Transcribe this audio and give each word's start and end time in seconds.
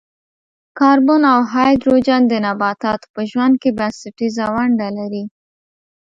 کاربن 0.79 1.21
او 1.33 1.39
هایدروجن 1.53 2.21
د 2.27 2.33
نباتاتو 2.45 3.07
په 3.15 3.21
ژوند 3.31 3.53
کې 3.61 3.69
بنسټیزه 3.77 4.45
ونډه 4.55 4.87
لري. 4.97 5.23